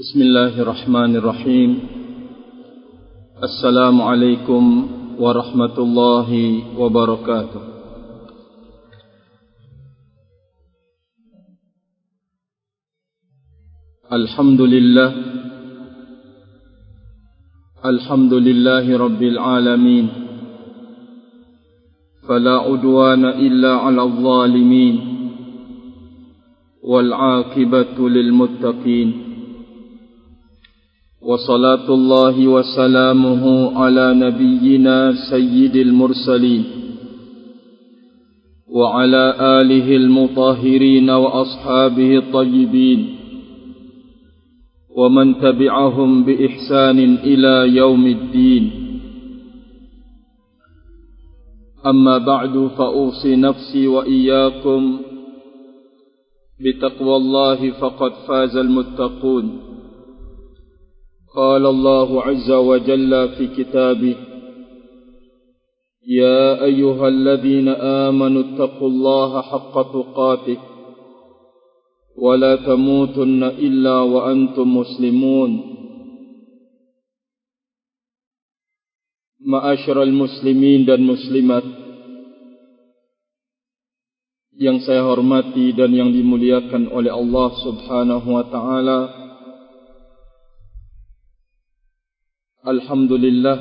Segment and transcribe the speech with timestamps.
[0.00, 1.78] بسم الله الرحمن الرحيم.
[3.42, 4.88] السلام عليكم
[5.18, 7.60] ورحمة الله وبركاته.
[14.12, 15.14] الحمد لله.
[17.84, 20.08] الحمد لله رب العالمين.
[22.28, 24.96] فلا عدوان إلا على الظالمين.
[26.82, 29.29] والعاقبة للمتقين.
[31.22, 36.64] وصلاة الله وسلامه على نبينا سيد المرسلين
[38.68, 43.16] وعلى آله المطهرين وأصحابه الطيبين
[44.96, 48.70] ومن تبعهم بإحسان إلى يوم الدين.
[51.86, 55.00] أما بعد فأوصي نفسي وإياكم
[56.60, 59.69] بتقوى الله فقد فاز المتقون.
[61.36, 64.16] قال الله عز وجل في كتابه
[66.06, 70.58] يا أيها الذين آمنوا اتقوا الله حق تقاته
[72.16, 75.50] ولا تموتن إلا وأنتم مسلمون.
[79.40, 81.64] معاشر المسلمين والمسلمات
[84.60, 89.19] yang saya hormati dan yang dimuliakan oleh Allah Subhanahu wa taala
[92.60, 93.58] Alhamdulillah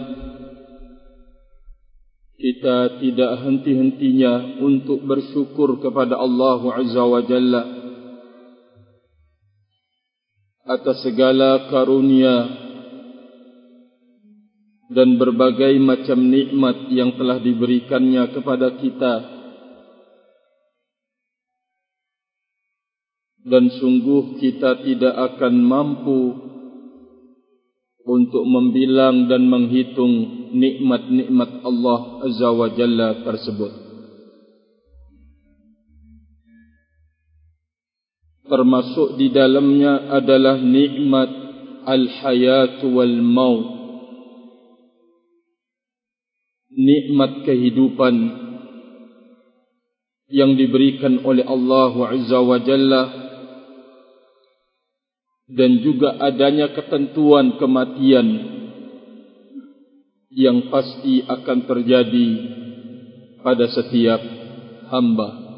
[2.39, 7.63] Kita tidak henti-hentinya untuk bersyukur kepada Allah Azza wa Jalla
[10.67, 12.67] Atas segala karunia
[14.89, 19.13] dan berbagai macam nikmat yang telah diberikannya kepada kita.
[23.45, 26.48] Dan sungguh kita tidak akan mampu
[28.09, 33.71] untuk membilang dan menghitung nikmat-nikmat Allah Azza wa Jalla tersebut.
[38.49, 41.29] Termasuk di dalamnya adalah nikmat
[41.85, 43.77] al-hayat wal maut
[46.79, 48.15] nikmat kehidupan
[50.29, 53.28] yang diberikan oleh Allah Azza wa Jalla
[55.49, 58.27] dan juga adanya ketentuan kematian
[60.29, 62.29] yang pasti akan terjadi
[63.41, 64.21] pada setiap
[64.93, 65.49] hamba.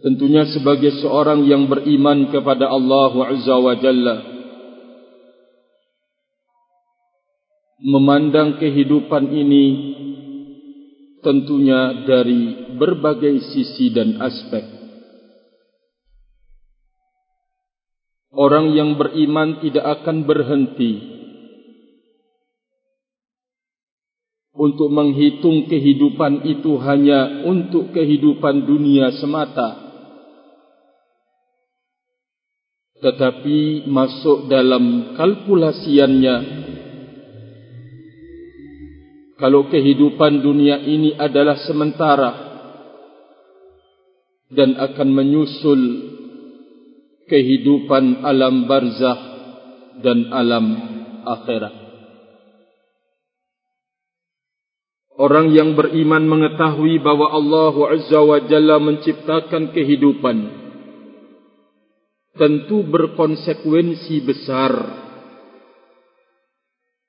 [0.00, 4.16] Tentunya sebagai seorang yang beriman kepada Allah Azza wa Jalla
[7.80, 9.66] memandang kehidupan ini
[11.20, 14.75] tentunya dari berbagai sisi dan aspek.
[18.36, 21.16] Orang yang beriman tidak akan berhenti
[24.56, 29.88] untuk menghitung kehidupan itu hanya untuk kehidupan dunia semata.
[32.96, 36.36] Tetapi masuk dalam kalkulasiannya
[39.36, 42.32] kalau kehidupan dunia ini adalah sementara
[44.48, 45.80] dan akan menyusul
[47.26, 49.18] kehidupan alam barzah
[50.00, 50.66] dan alam
[51.26, 51.86] akhirat.
[55.16, 60.36] Orang yang beriman mengetahui bahwa Allah Azza wa Jalla menciptakan kehidupan
[62.36, 64.76] tentu berkonsekuensi besar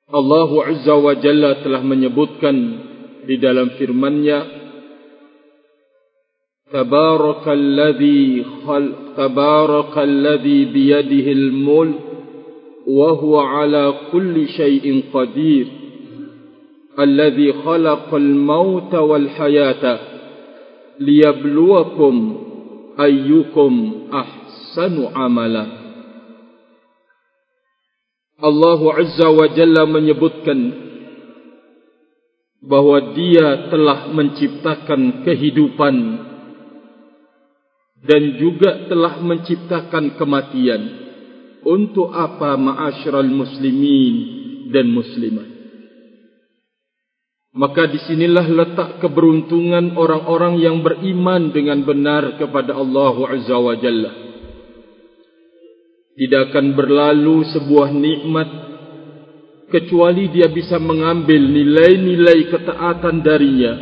[0.07, 2.56] Allah Azza wa Jalla telah menyebutkan
[3.27, 4.39] di dalam firman-Nya
[6.67, 11.95] Tabarakalladzi khal tabarakalladzi biyadihi al-mulk
[12.83, 15.67] wa huwa ala kulli shay'in qadir
[17.00, 19.95] alladzi khalaqal mauta wal hayata
[21.00, 22.16] liyabluwakum
[23.00, 23.73] ayyukum
[24.11, 25.72] ahsanu amala
[28.44, 30.59] Allah Azza wa Jalla menyebutkan
[32.59, 35.95] bahawa dia telah menciptakan kehidupan
[38.07, 40.81] dan juga telah menciptakan kematian
[41.68, 44.15] untuk apa ma'asyiral muslimin
[44.71, 45.48] dan muslimat.
[47.57, 54.12] Maka disinilah letak keberuntungan orang-orang yang beriman dengan benar kepada Allah Azza wa Jalla.
[56.18, 58.50] Tidak akan berlalu sebuah nikmat
[59.68, 63.74] kecuali dia bisa mengambil nilai-nilai ketaatan darinya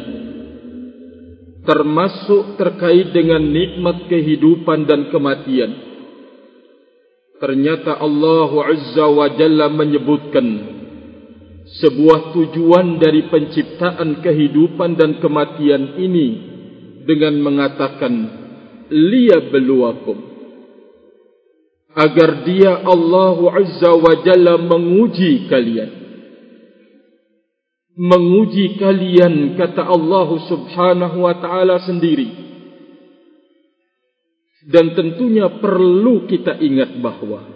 [1.65, 5.71] termasuk terkait dengan nikmat kehidupan dan kematian.
[7.41, 10.47] Ternyata Allah Azza wa Jalla menyebutkan
[11.81, 16.27] sebuah tujuan dari penciptaan kehidupan dan kematian ini
[17.03, 18.13] dengan mengatakan
[18.87, 20.17] liyabluwakum
[21.97, 26.04] agar dia Allah Azza wa Jalla menguji kalian
[27.95, 32.27] menguji kalian kata Allah Subhanahu wa taala sendiri
[34.67, 37.55] dan tentunya perlu kita ingat bahawa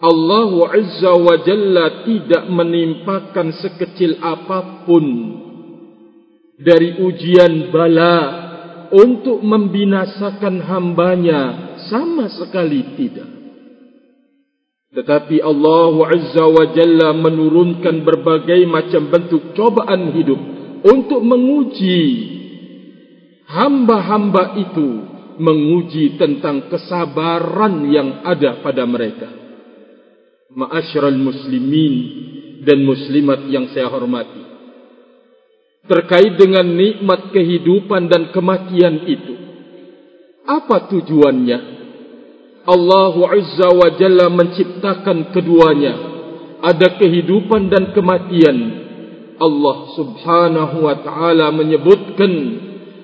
[0.00, 5.04] Allah Azza wa Jalla tidak menimpakan sekecil apapun
[6.56, 8.16] dari ujian bala
[8.92, 11.40] untuk membinasakan hambanya
[11.88, 13.39] sama sekali tidak.
[14.90, 20.40] Tetapi Allah Azza wa Jalla menurunkan berbagai macam bentuk cobaan hidup
[20.82, 22.02] untuk menguji
[23.46, 24.88] hamba-hamba itu
[25.38, 29.30] menguji tentang kesabaran yang ada pada mereka.
[30.50, 31.94] Ma'asyiral muslimin
[32.66, 34.42] dan muslimat yang saya hormati.
[35.86, 39.34] Terkait dengan nikmat kehidupan dan kematian itu.
[40.44, 41.79] Apa tujuannya?
[42.70, 45.94] Allah Azza wa Jalla menciptakan keduanya.
[46.62, 48.58] Ada kehidupan dan kematian.
[49.40, 52.32] Allah Subhanahu wa taala menyebutkan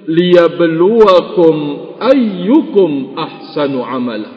[0.07, 1.57] liyabluwakum
[1.99, 4.31] ayyukum ahsanu amala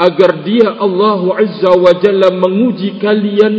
[0.00, 3.54] agar dia Allah Azza wa Jalla menguji kalian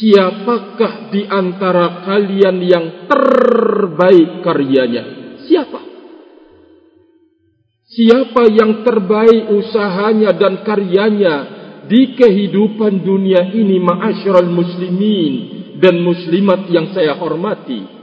[0.00, 5.02] siapakah di antara kalian yang terbaik karyanya
[5.44, 5.83] siapa
[7.94, 11.36] siapa yang terbaik usahanya dan karyanya
[11.86, 15.34] di kehidupan dunia ini ma'asyiral muslimin
[15.78, 17.94] dan muslimat yang saya hormati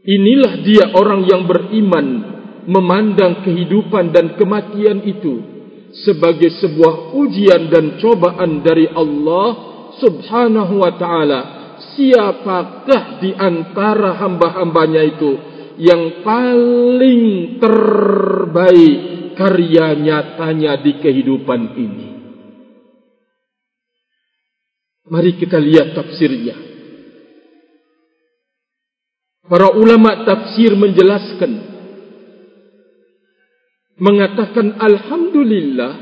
[0.00, 2.06] Inilah dia orang yang beriman
[2.64, 5.44] memandang kehidupan dan kematian itu
[5.92, 9.48] sebagai sebuah ujian dan cobaan dari Allah
[10.00, 11.40] Subhanahu wa taala.
[11.92, 15.36] Siapakah di antara hamba-hambanya itu
[15.80, 19.00] yang paling terbaik
[19.32, 22.08] karya nyatanya di kehidupan ini?
[25.08, 26.56] Mari kita lihat tafsirnya.
[29.50, 31.52] Para ulama tafsir menjelaskan
[33.98, 35.92] mengatakan alhamdulillah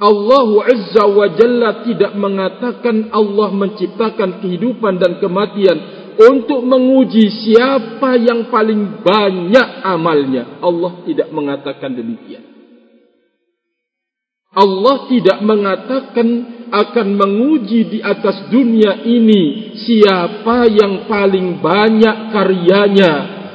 [0.00, 8.52] Allah Azza wa Jalla tidak mengatakan Allah menciptakan kehidupan dan kematian untuk menguji siapa yang
[8.52, 10.60] paling banyak amalnya.
[10.60, 12.44] Allah tidak mengatakan demikian.
[14.50, 16.28] Allah tidak mengatakan
[16.68, 23.12] akan menguji di atas dunia ini siapa yang paling banyak karyanya,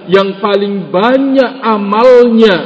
[0.09, 2.57] yang paling banyak amalnya.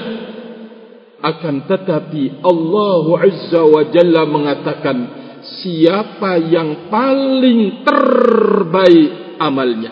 [1.19, 4.97] Akan tetapi Allah Azza wa Jalla mengatakan
[5.59, 9.91] siapa yang paling terbaik amalnya.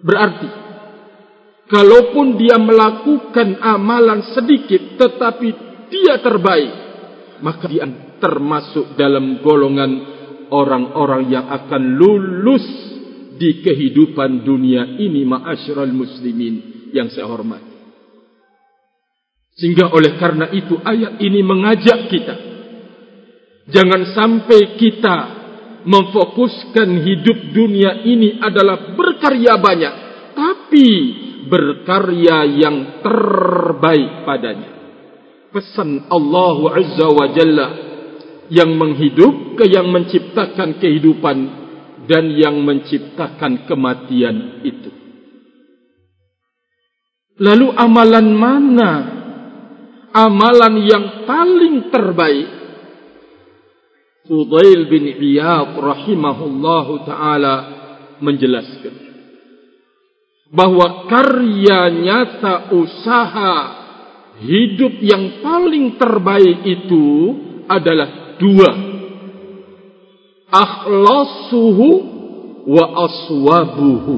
[0.00, 0.48] Berarti
[1.66, 5.48] kalaupun dia melakukan amalan sedikit tetapi
[5.90, 6.72] dia terbaik
[7.42, 7.84] maka dia
[8.22, 9.92] termasuk dalam golongan
[10.50, 12.64] orang-orang yang akan lulus
[13.36, 17.74] di kehidupan dunia ini ma'asyiral muslimin yang saya hormati
[19.58, 22.36] sehingga oleh karena itu ayat ini mengajak kita
[23.68, 25.16] jangan sampai kita
[25.86, 29.94] memfokuskan hidup dunia ini adalah berkarya banyak
[30.34, 30.88] tapi
[31.46, 34.70] berkarya yang terbaik padanya
[35.54, 37.68] pesan Allah Azza wa Jalla
[38.52, 41.36] yang menghidupkan yang menciptakan kehidupan
[42.06, 44.90] dan yang menciptakan kematian itu.
[47.36, 48.90] Lalu amalan mana
[50.14, 52.48] amalan yang paling terbaik?
[54.26, 57.54] Fudail bin Iyad rahimahullahu taala
[58.18, 58.94] menjelaskan
[60.50, 63.54] bahwa karya nyata usaha
[64.42, 67.06] hidup yang paling terbaik itu
[67.70, 68.70] adalah dua.
[70.46, 71.88] Akhlasuhu
[72.66, 74.16] wa aswabuhu.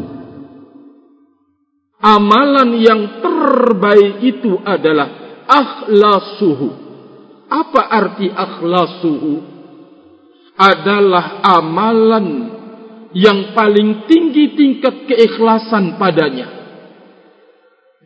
[1.98, 5.08] Amalan yang terbaik itu adalah
[5.48, 6.68] akhlasuhu.
[7.48, 9.57] Apa arti akhlasuhu
[10.58, 12.26] adalah amalan
[13.14, 16.58] yang paling tinggi tingkat keikhlasan padanya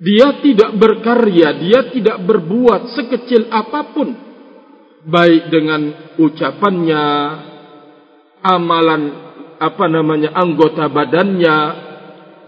[0.03, 4.19] dia tidak berkarya, dia tidak berbuat sekecil apapun.
[5.07, 7.07] Baik dengan ucapannya,
[8.43, 9.03] amalan
[9.63, 11.59] apa namanya anggota badannya,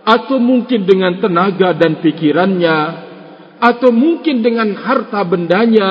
[0.02, 2.78] atau mungkin dengan tenaga dan pikirannya,
[3.62, 5.90] atau mungkin dengan harta bendanya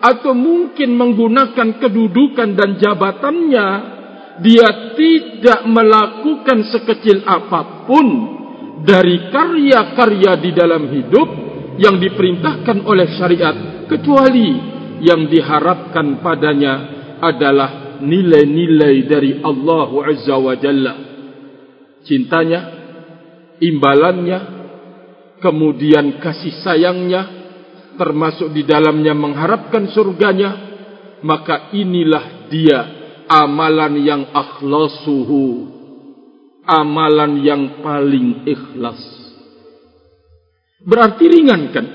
[0.00, 3.68] atau mungkin menggunakan kedudukan dan jabatannya
[4.40, 8.06] dia tidak melakukan sekecil apapun
[8.80, 11.28] dari karya-karya di dalam hidup
[11.76, 14.48] yang diperintahkan oleh syariat kecuali
[15.04, 16.74] yang diharapkan padanya
[17.20, 20.94] adalah nilai-nilai dari Allah Azza wa Jalla.
[22.08, 22.60] Cintanya
[23.60, 24.38] imbalannya
[25.44, 27.39] kemudian kasih sayangnya
[28.00, 30.56] termasuk di dalamnya mengharapkan surganya
[31.20, 32.80] maka inilah dia
[33.28, 35.68] amalan yang akhlasuhu
[36.64, 39.00] amalan yang paling ikhlas.
[40.80, 41.86] Berarti ringan kan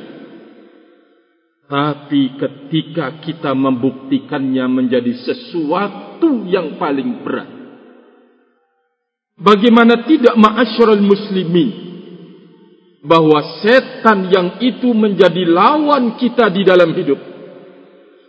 [1.66, 7.50] tapi ketika kita membuktikannya menjadi sesuatu yang paling berat.
[9.42, 11.85] Bagaimana tidak ma'asyiral muslimin
[13.06, 17.20] bahwa setan yang itu menjadi lawan kita di dalam hidup.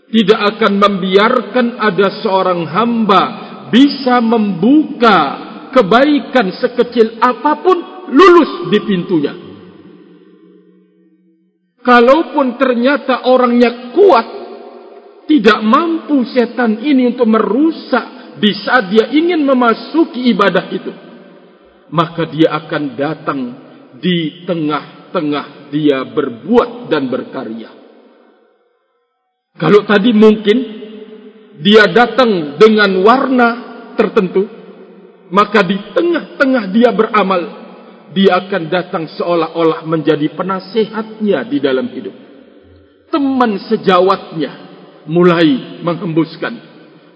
[0.07, 3.23] Tidak akan membiarkan ada seorang hamba
[3.75, 5.19] bisa membuka
[5.75, 9.35] kebaikan sekecil apapun lulus di pintunya.
[11.83, 14.27] Kalaupun ternyata orangnya kuat
[15.27, 20.93] tidak mampu setan ini untuk merusak bisa dia ingin memasuki ibadah itu
[21.91, 23.41] maka dia akan datang
[24.01, 27.71] di tengah-tengah dia berbuat dan berkarya.
[29.57, 30.59] Kalau tadi mungkin
[31.65, 33.49] dia datang dengan warna
[33.97, 34.45] tertentu,
[35.33, 37.43] maka di tengah-tengah dia beramal,
[38.13, 42.15] dia akan datang seolah-olah menjadi penasehatnya di dalam hidup.
[43.09, 44.53] Teman sejawatnya
[45.09, 46.55] mulai menghembuskan,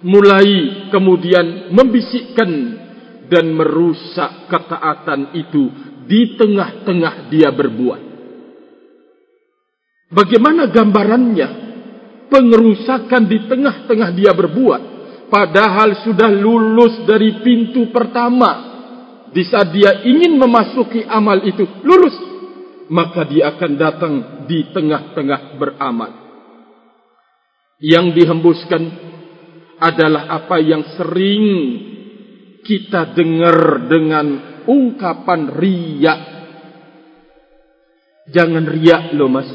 [0.00, 0.48] mulai
[0.88, 2.50] kemudian membisikkan
[3.28, 8.02] dan merusak ketaatan itu di tengah-tengah dia berbuat.
[10.10, 11.70] Bagaimana gambarannya?
[12.26, 14.82] Pengerusakan di tengah-tengah dia berbuat.
[15.30, 18.70] Padahal sudah lulus dari pintu pertama.
[19.30, 22.18] Di saat dia ingin memasuki amal itu, lulus.
[22.90, 24.14] Maka dia akan datang
[24.50, 26.10] di tengah-tengah beramal.
[27.78, 28.82] Yang dihembuskan
[29.78, 31.46] adalah apa yang sering
[32.66, 36.20] kita dengar dengan ungkapan riak.
[38.30, 39.50] Jangan riak lo mas.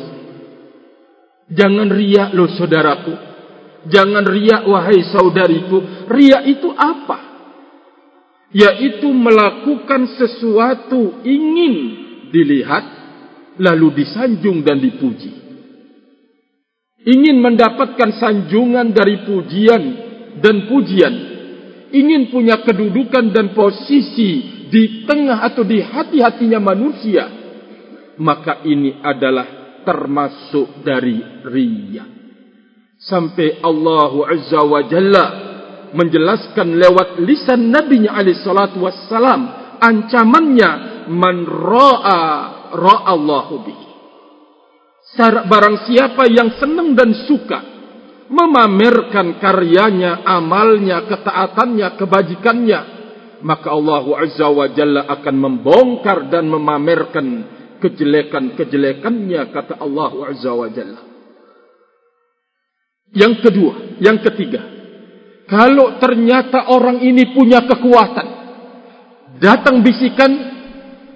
[1.50, 3.14] Jangan riak lo saudaraku.
[3.86, 6.10] Jangan riak wahai saudariku.
[6.10, 7.20] Riak itu apa?
[8.56, 11.76] Yaitu melakukan sesuatu ingin
[12.34, 12.86] dilihat
[13.62, 15.46] lalu disanjung dan dipuji.
[17.06, 19.84] Ingin mendapatkan sanjungan dari pujian
[20.42, 21.14] dan pujian.
[21.94, 27.26] Ingin punya kedudukan dan posisi di tengah atau di hati-hatinya manusia
[28.20, 32.06] maka ini adalah termasuk dari riya.
[32.96, 35.26] Sampai Allah Azza wa Jalla
[35.94, 39.42] menjelaskan lewat lisan Nabi Nya alaihi salatu wassalam
[39.80, 40.72] ancamannya
[41.12, 42.24] man ra'a
[42.74, 43.76] ra'a Allah bi
[45.24, 47.60] barang siapa yang senang dan suka
[48.28, 52.80] memamerkan karyanya amalnya ketaatannya kebajikannya
[53.42, 57.28] maka Allah Azza wa Jalla akan membongkar dan memamerkan
[57.84, 61.02] kejelekan-kejelekannya kata Allah Azza wa Jalla.
[63.16, 63.74] Yang kedua,
[64.04, 64.62] yang ketiga,
[65.48, 68.28] kalau ternyata orang ini punya kekuatan,
[69.40, 70.32] datang bisikan,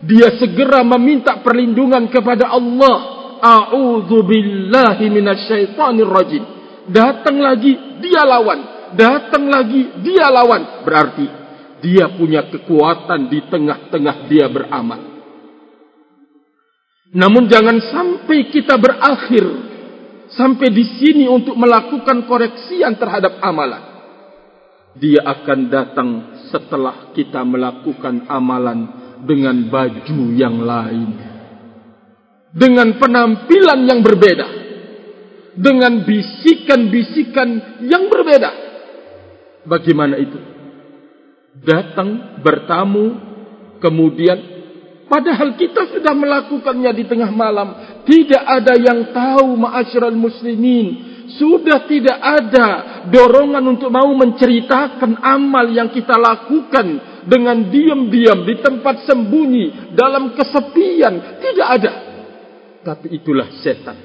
[0.05, 3.19] dia segera meminta perlindungan kepada Allah.
[3.39, 6.43] A'udzu billahi minasyaitonir rajim.
[6.91, 7.71] Datang lagi
[8.03, 10.83] dia lawan, datang lagi dia lawan.
[10.83, 11.38] Berarti
[11.79, 15.01] dia punya kekuatan di tengah-tengah dia beramal.
[17.09, 19.45] Namun jangan sampai kita berakhir
[20.29, 23.81] sampai di sini untuk melakukan koreksian terhadap amalan.
[24.99, 26.09] Dia akan datang
[26.49, 28.79] setelah kita melakukan amalan
[29.25, 31.09] dengan baju yang lain.
[32.49, 34.47] Dengan penampilan yang berbeda.
[35.59, 38.51] Dengan bisikan-bisikan yang berbeda.
[39.65, 40.48] Bagaimana itu?
[41.63, 43.05] Datang bertamu
[43.83, 44.37] kemudian
[45.07, 52.17] padahal kita sudah melakukannya di tengah malam tidak ada yang tahu ma'asyiral muslimin sudah tidak
[52.17, 52.67] ada
[53.13, 56.87] dorongan untuk mau menceritakan amal yang kita lakukan
[57.29, 61.93] dengan diam-diam di tempat sembunyi dalam kesepian tidak ada.
[62.81, 63.97] Tapi itulah setan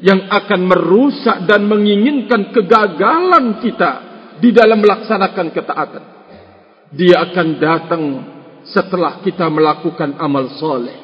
[0.00, 3.90] yang akan merusak dan menginginkan kegagalan kita
[4.40, 6.02] di dalam melaksanakan ketaatan
[6.92, 8.02] dia akan datang
[8.68, 10.96] setelah kita melakukan amal soleh.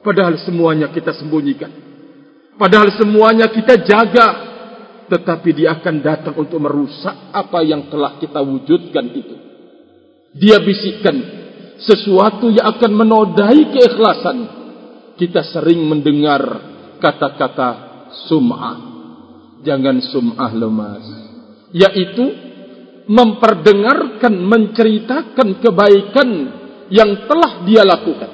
[0.00, 1.68] Padahal semuanya kita sembunyikan.
[2.56, 4.48] Padahal semuanya kita jaga.
[5.10, 9.36] Tetapi dia akan datang untuk merusak apa yang telah kita wujudkan itu.
[10.38, 11.16] Dia bisikkan
[11.82, 14.38] sesuatu yang akan menodai keikhlasan.
[15.18, 16.40] Kita sering mendengar
[17.02, 17.68] kata-kata
[18.30, 18.78] sum'ah.
[19.66, 21.04] Jangan sum'ah lemas.
[21.76, 22.49] Yaitu
[23.10, 26.28] memperdengarkan, menceritakan kebaikan
[26.94, 28.30] yang telah dia lakukan.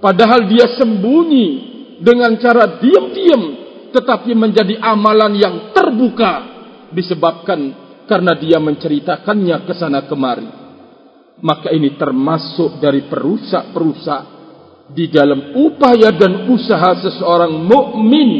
[0.00, 1.48] Padahal dia sembunyi
[2.00, 3.60] dengan cara diam-diam
[3.92, 6.32] tetapi menjadi amalan yang terbuka
[6.96, 7.76] disebabkan
[8.08, 10.48] karena dia menceritakannya ke sana kemari.
[11.44, 14.22] Maka ini termasuk dari perusak-perusak
[14.96, 18.30] di dalam upaya dan usaha seseorang mukmin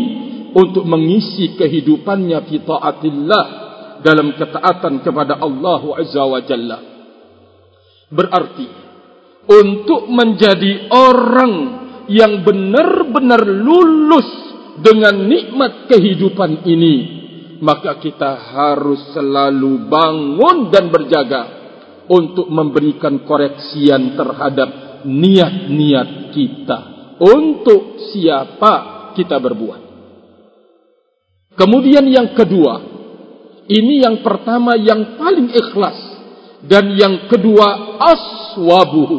[0.56, 3.69] untuk mengisi kehidupannya fi taatillah
[4.00, 6.78] dalam ketaatan kepada Allah Azza wa Jalla.
[8.10, 8.66] Berarti
[9.50, 11.52] untuk menjadi orang
[12.10, 14.28] yang benar-benar lulus
[14.82, 16.96] dengan nikmat kehidupan ini
[17.60, 21.42] maka kita harus selalu bangun dan berjaga
[22.08, 26.78] untuk memberikan koreksian terhadap niat-niat kita
[27.20, 28.72] untuk siapa
[29.14, 29.80] kita berbuat
[31.54, 32.99] kemudian yang kedua
[33.70, 35.98] ini yang pertama yang paling ikhlas
[36.66, 39.18] dan yang kedua aswabuhu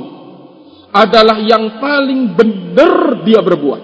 [0.91, 3.83] adalah yang paling benar dia berbuat.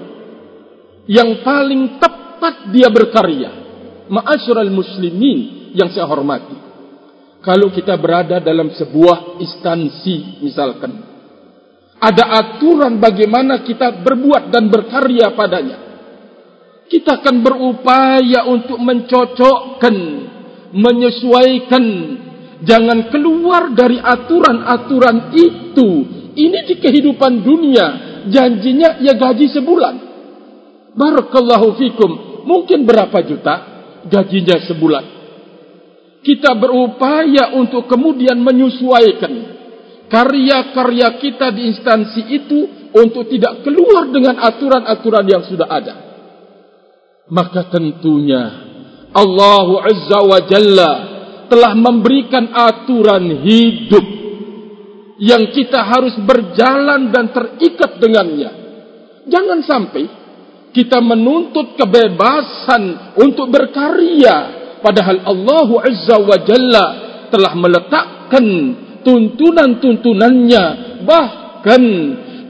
[1.08, 3.52] Yang paling tepat dia berkarya.
[4.12, 6.60] Ma'asyiral muslimin yang saya hormati.
[7.40, 10.92] Kalau kita berada dalam sebuah instansi misalkan
[11.98, 15.78] ada aturan bagaimana kita berbuat dan berkarya padanya.
[16.92, 19.96] Kita akan berupaya untuk mencocokkan
[20.74, 21.86] menyesuaikan.
[22.58, 25.90] Jangan keluar dari aturan-aturan itu.
[26.34, 27.86] Ini di kehidupan dunia.
[28.28, 29.96] Janjinya ya gaji sebulan.
[30.98, 32.12] Barakallahu fikum.
[32.50, 33.56] Mungkin berapa juta?
[34.10, 35.06] Gajinya sebulan.
[36.26, 39.58] Kita berupaya untuk kemudian menyesuaikan
[40.08, 42.60] karya-karya kita di instansi itu
[42.96, 45.96] untuk tidak keluar dengan aturan-aturan yang sudah ada.
[47.28, 48.67] Maka tentunya
[49.18, 50.92] Allah Azza wa Jalla
[51.50, 54.06] telah memberikan aturan hidup
[55.18, 58.52] yang kita harus berjalan dan terikat dengannya.
[59.26, 60.04] Jangan sampai
[60.70, 64.36] kita menuntut kebebasan untuk berkarya
[64.86, 66.86] padahal Allah Azza wa Jalla
[67.34, 68.46] telah meletakkan
[69.02, 70.66] tuntunan-tuntunannya
[71.02, 71.84] bahkan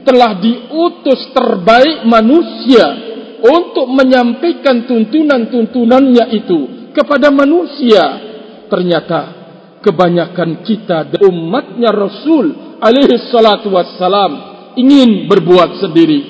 [0.04, 3.07] telah diutus terbaik manusia
[3.42, 8.04] untuk menyampaikan tuntunan-tuntunannya itu kepada manusia.
[8.68, 9.20] Ternyata
[9.80, 14.32] kebanyakan kita umatnya Rasul alaihi salatu wassalam
[14.74, 16.20] ingin berbuat sendiri.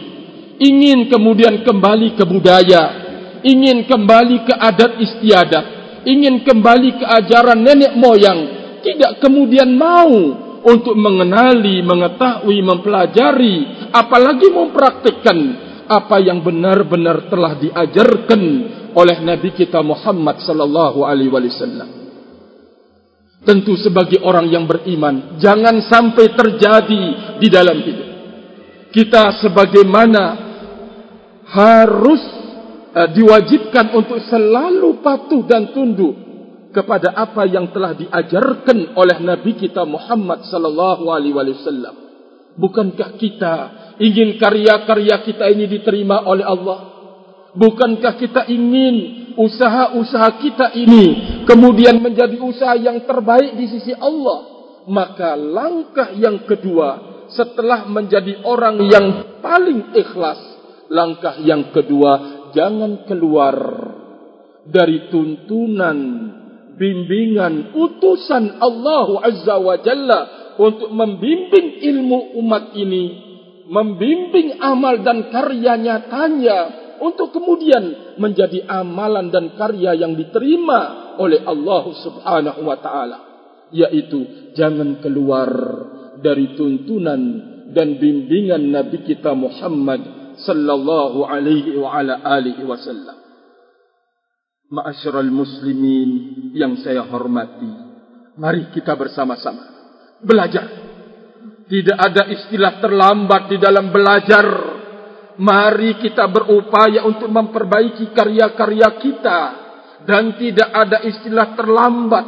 [0.59, 3.07] Ingin kemudian kembali ke budaya.
[3.47, 5.65] Ingin kembali ke adat istiadat.
[6.03, 8.41] Ingin kembali ke ajaran nenek moyang.
[8.83, 10.11] Tidak kemudian mau
[10.67, 13.57] untuk mengenali, mengetahui, mempelajari.
[13.95, 15.39] Apalagi mempraktikkan
[15.89, 18.43] apa yang benar-benar telah diajarkan
[18.93, 21.89] oleh Nabi kita Muhammad sallallahu alaihi wasallam.
[23.43, 27.05] Tentu sebagai orang yang beriman, jangan sampai terjadi
[27.41, 28.09] di dalam hidup.
[28.93, 30.23] Kita sebagaimana
[31.49, 32.23] harus
[32.93, 36.29] uh, diwajibkan untuk selalu patuh dan tunduk
[36.75, 41.95] kepada apa yang telah diajarkan oleh Nabi kita Muhammad sallallahu alaihi wasallam.
[42.59, 43.55] Bukankah kita
[43.99, 46.79] ingin karya-karya kita ini diterima oleh Allah?
[47.59, 48.97] Bukankah kita ingin
[49.35, 51.05] usaha-usaha kita ini
[51.47, 54.59] kemudian menjadi usaha yang terbaik di sisi Allah?
[54.89, 59.07] Maka langkah yang kedua setelah menjadi orang yang
[59.45, 60.41] paling ikhlas,
[60.89, 63.57] langkah yang kedua jangan keluar
[64.65, 65.99] dari tuntunan
[66.79, 70.21] bimbingan utusan Allah Azza wa Jalla
[70.57, 73.28] untuk membimbing ilmu umat ini
[73.69, 76.59] membimbing amal dan karya nyatanya
[76.99, 83.19] untuk kemudian menjadi amalan dan karya yang diterima oleh Allah Subhanahu wa taala
[83.71, 85.51] yaitu jangan keluar
[86.19, 87.21] dari tuntunan
[87.71, 90.01] dan bimbingan nabi kita Muhammad
[90.41, 93.19] sallallahu alaihi wa ala alihi wasallam.
[94.69, 96.11] Ma'asyiral muslimin
[96.53, 97.89] yang saya hormati
[98.39, 99.65] mari kita bersama-sama
[100.23, 100.78] belajar
[101.69, 104.47] tidak ada istilah terlambat di dalam belajar.
[105.39, 109.41] Mari kita berupaya untuk memperbaiki karya-karya kita.
[110.09, 112.27] Dan tidak ada istilah terlambat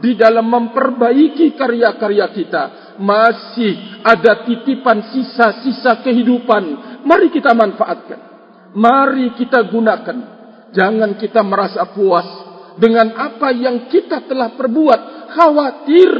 [0.00, 2.62] di dalam memperbaiki karya-karya kita.
[2.96, 6.64] Masih ada titipan sisa-sisa kehidupan.
[7.04, 8.20] Mari kita manfaatkan.
[8.72, 10.18] Mari kita gunakan.
[10.72, 12.26] Jangan kita merasa puas
[12.80, 15.00] dengan apa yang kita telah perbuat.
[15.36, 16.10] Khawatir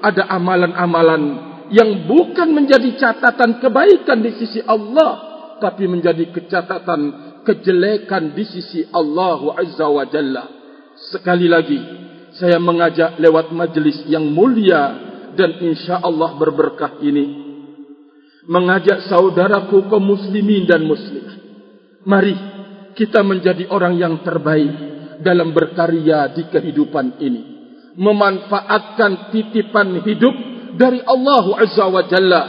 [0.00, 5.34] ada amalan-amalan yang bukan menjadi catatan kebaikan di sisi Allah.
[5.56, 7.00] Tapi menjadi catatan
[7.40, 10.44] kejelekan di sisi Allah Azza wa Jalla.
[11.08, 11.80] Sekali lagi,
[12.36, 14.92] saya mengajak lewat majlis yang mulia
[15.32, 17.46] dan insya Allah berberkah ini.
[18.46, 21.36] Mengajak saudaraku kaum muslimin dan muslimah.
[22.04, 22.36] Mari
[22.94, 24.72] kita menjadi orang yang terbaik
[25.24, 27.42] dalam berkarya di kehidupan ini.
[27.96, 32.42] Memanfaatkan titipan hidup dari Allah Azza wa Jalla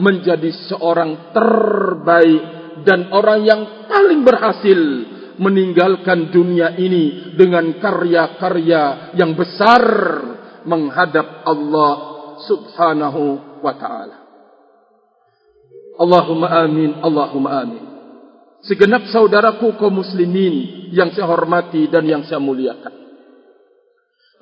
[0.00, 2.42] menjadi seorang terbaik
[2.82, 4.80] dan orang yang paling berhasil
[5.38, 9.82] meninggalkan dunia ini dengan karya-karya yang besar
[10.66, 11.92] menghadap Allah
[12.48, 13.22] Subhanahu
[13.62, 14.16] wa taala.
[15.94, 17.84] Allahumma amin, Allahumma amin.
[18.66, 23.03] Segenap saudaraku kaum muslimin yang saya hormati dan yang saya muliakan.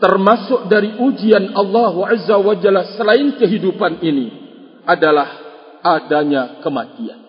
[0.03, 4.27] Termasuk dari ujian Allah Azza wa Jalla selain kehidupan ini
[4.83, 5.31] adalah
[5.79, 7.23] adanya kematian.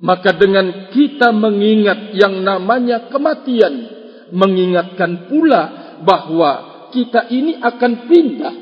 [0.00, 3.74] Maka dengan kita mengingat yang namanya kematian,
[4.32, 5.62] mengingatkan pula
[6.00, 6.52] bahawa
[6.96, 8.54] kita ini akan pindah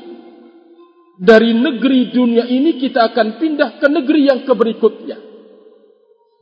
[1.15, 5.34] dari negeri dunia ini kita akan pindah ke negeri yang keberikutnya.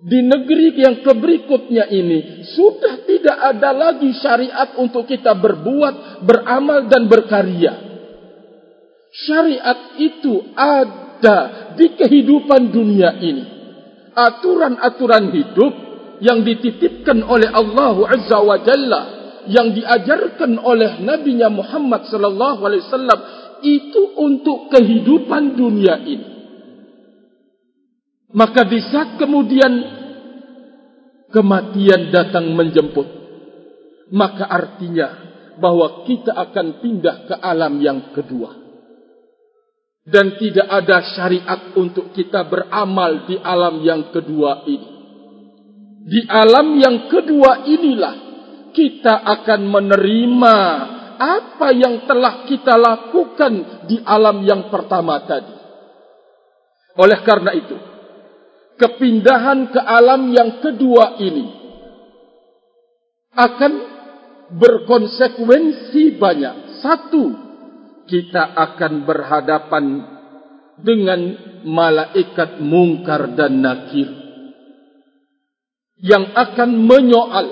[0.04, 7.08] Di negeri yang keberikutnya ini sudah tidak ada lagi syariat untuk kita berbuat, beramal dan
[7.08, 7.74] berkarya.
[9.16, 13.44] Syariat itu ada di kehidupan dunia ini.
[14.12, 15.74] Aturan-aturan hidup
[16.20, 19.02] yang dititipkan oleh Allah Azza wa Jalla
[19.48, 23.20] yang diajarkan oleh Nabi Muhammad sallallahu alaihi wasallam
[23.64, 26.33] itu untuk kehidupan dunia ini.
[28.34, 29.74] Maka di saat kemudian
[31.30, 33.06] kematian datang menjemput,
[34.10, 35.08] maka artinya
[35.58, 38.62] bahwa kita akan pindah ke alam yang kedua.
[40.04, 44.90] Dan tidak ada syariat untuk kita beramal di alam yang kedua ini.
[46.04, 48.16] Di alam yang kedua inilah
[48.76, 50.58] kita akan menerima
[51.16, 53.54] apa yang telah kita lakukan
[53.88, 55.56] di alam yang pertama tadi.
[57.00, 57.93] Oleh karena itu,
[58.78, 61.46] kepindahan ke alam yang kedua ini
[63.34, 63.74] akan
[64.54, 66.56] berkonsekuensi banyak.
[66.84, 67.24] Satu,
[68.06, 69.86] kita akan berhadapan
[70.84, 71.22] dengan
[71.64, 74.10] malaikat mungkar dan nakir
[76.04, 77.48] yang akan menyoal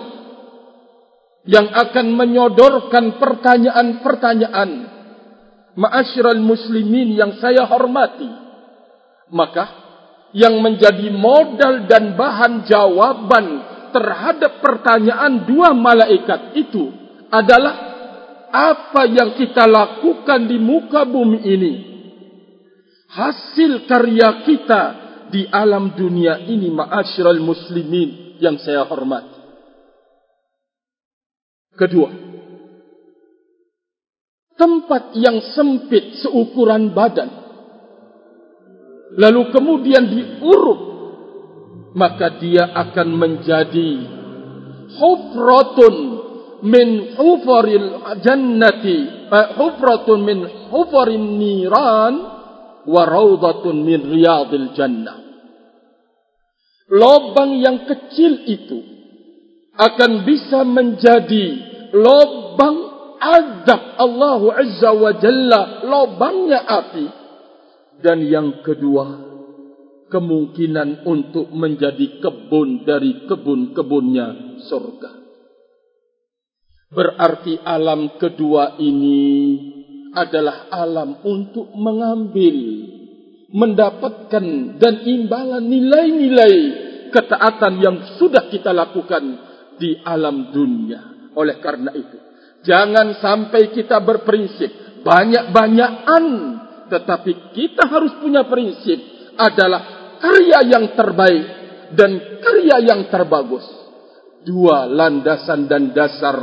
[1.48, 4.70] yang akan menyodorkan pertanyaan-pertanyaan
[5.80, 8.28] ma'asyiral muslimin yang saya hormati
[9.32, 9.81] maka
[10.32, 13.46] yang menjadi modal dan bahan jawaban
[13.92, 16.92] terhadap pertanyaan dua malaikat itu
[17.28, 17.76] adalah
[18.52, 21.74] apa yang kita lakukan di muka bumi ini?
[23.12, 24.84] Hasil karya kita
[25.32, 29.42] di alam dunia ini ma'asyiral muslimin yang saya hormati
[31.72, 32.12] Kedua,
[34.60, 37.41] tempat yang sempit seukuran badan,
[39.18, 40.82] lalu kemudian diuruk,
[41.98, 43.92] maka dia akan menjadi
[44.96, 45.96] hufratun
[46.62, 50.40] min hufaril jannati, uh, hufratun min
[50.72, 52.14] hufarin niran,
[52.86, 55.18] wa rawdatun min riyadil jannah.
[56.92, 58.80] Lobang yang kecil itu
[59.80, 61.46] akan bisa menjadi
[61.96, 62.78] lobang
[63.22, 67.21] azab Allah Azza wa Jalla, lobangnya api.
[68.02, 69.32] Dan yang kedua,
[70.12, 75.12] kemungkinan untuk menjadi kebun dari kebun-kebunnya surga.
[76.92, 79.24] Berarti alam kedua ini
[80.12, 82.58] adalah alam untuk mengambil,
[83.56, 86.56] mendapatkan dan imbalan nilai-nilai
[87.16, 89.24] ketaatan yang sudah kita lakukan
[89.80, 91.32] di alam dunia.
[91.32, 92.18] Oleh karena itu,
[92.68, 96.24] jangan sampai kita berprinsip banyak-banyakan,
[96.92, 99.00] tetapi kita harus punya prinsip
[99.40, 101.46] adalah karya yang terbaik
[101.96, 102.12] dan
[102.44, 103.64] karya yang terbagus.
[104.42, 106.36] Dua landasan dan dasar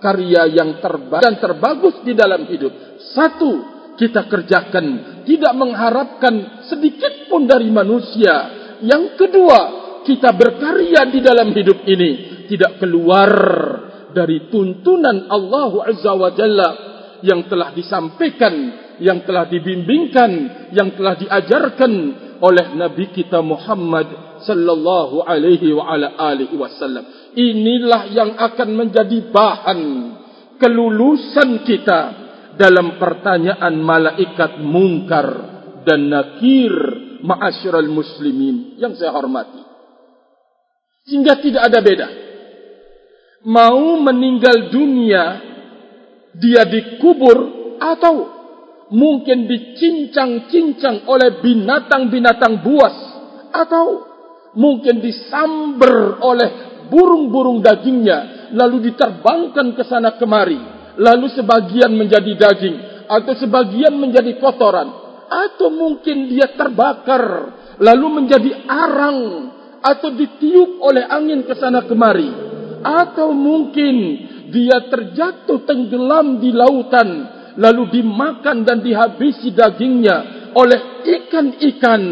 [0.00, 2.72] karya yang terbaik dan terbagus di dalam hidup.
[3.12, 3.52] Satu,
[4.00, 4.86] kita kerjakan
[5.28, 8.34] tidak mengharapkan sedikit pun dari manusia.
[8.82, 9.60] Yang kedua,
[10.02, 12.10] kita berkarya di dalam hidup ini
[12.50, 13.30] tidak keluar
[14.10, 16.70] dari tuntunan Allah Azza wa Jalla
[17.22, 18.54] yang telah disampaikan,
[19.02, 20.30] yang telah dibimbingkan,
[20.72, 21.92] yang telah diajarkan
[22.38, 27.34] oleh Nabi kita Muhammad sallallahu alaihi wa ala alihi wasallam.
[27.38, 29.80] inilah yang akan menjadi bahan
[30.58, 32.00] kelulusan kita
[32.58, 35.28] dalam pertanyaan malaikat mungkar
[35.82, 36.74] dan nakir
[37.22, 39.62] ma'asyiral muslimin yang saya hormati.
[41.08, 42.08] Sehingga tidak ada beda.
[43.42, 45.24] Mau meninggal dunia
[46.38, 47.38] dia dikubur
[47.82, 48.41] atau
[48.92, 52.96] mungkin dicincang-cincang oleh binatang-binatang buas
[53.48, 54.04] atau
[54.52, 56.48] mungkin disamber oleh
[56.92, 60.60] burung-burung dagingnya lalu diterbangkan ke sana kemari
[61.00, 62.76] lalu sebagian menjadi daging
[63.08, 64.92] atau sebagian menjadi kotoran
[65.32, 67.24] atau mungkin dia terbakar
[67.80, 69.48] lalu menjadi arang
[69.80, 72.28] atau ditiup oleh angin ke sana kemari
[72.84, 82.02] atau mungkin dia terjatuh tenggelam di lautan lalu dimakan dan dihabisi dagingnya oleh ikan-ikan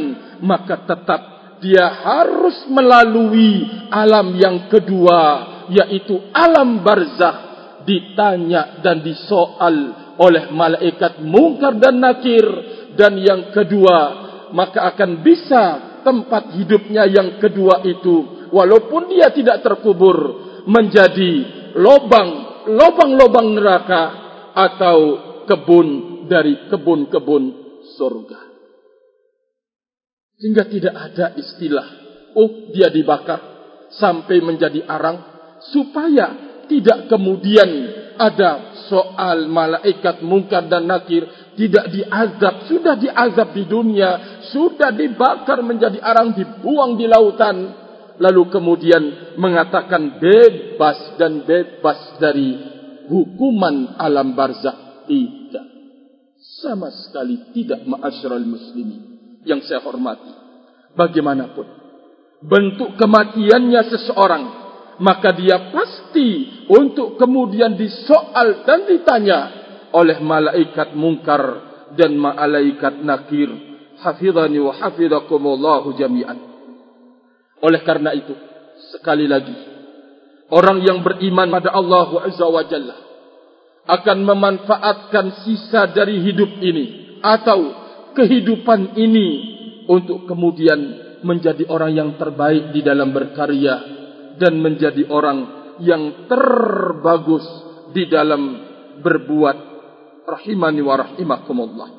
[0.40, 1.20] maka tetap
[1.61, 5.20] dia harus melalui alam yang kedua
[5.70, 7.50] yaitu alam barzakh
[7.85, 9.76] ditanya dan disoal
[10.20, 12.44] oleh malaikat mungkar dan nakir.
[12.90, 13.96] Dan yang kedua
[14.50, 15.62] maka akan bisa
[16.03, 20.16] tempat hidupnya yang kedua itu walaupun dia tidak terkubur
[20.66, 21.33] menjadi
[21.79, 22.29] lobang
[22.66, 24.03] lobang-lobang neraka
[24.53, 25.89] atau kebun
[26.31, 27.45] dari kebun-kebun
[27.99, 28.41] surga.
[30.39, 31.89] Sehingga tidak ada istilah
[32.39, 33.43] oh dia dibakar
[33.99, 35.19] sampai menjadi arang
[35.75, 36.27] supaya
[36.71, 37.69] tidak kemudian
[38.15, 41.27] ada soal malaikat mungkar dan nakir
[41.59, 42.71] tidak diazab.
[42.71, 47.57] Sudah diazab di dunia sudah dibakar menjadi arang dibuang di lautan.
[48.21, 52.53] Lalu kemudian mengatakan bebas dan bebas dari
[53.09, 55.66] hukuman alam barzakh tidak.
[56.62, 59.01] Sama sekali tidak ma'asyiral muslimin
[59.42, 60.31] yang saya hormati.
[60.94, 61.81] Bagaimanapun
[62.40, 64.44] bentuk kematiannya seseorang
[65.01, 69.40] maka dia pasti untuk kemudian disoal dan ditanya
[69.96, 71.42] oleh malaikat mungkar
[71.96, 73.49] dan malaikat nakir
[74.01, 76.38] hafizani wa hafizakumullahu jami'an.
[77.61, 78.33] Oleh karena itu
[78.96, 79.57] sekali lagi
[80.53, 82.96] orang yang beriman pada Allah azza wa jalla
[83.90, 87.59] akan memanfaatkan sisa dari hidup ini atau
[88.14, 89.29] kehidupan ini
[89.90, 90.79] untuk kemudian
[91.26, 93.76] menjadi orang yang terbaik di dalam berkarya
[94.38, 95.38] dan menjadi orang
[95.83, 97.44] yang terbagus
[97.90, 98.62] di dalam
[99.03, 99.59] berbuat
[100.29, 101.90] rahimani wa rahimakumullah.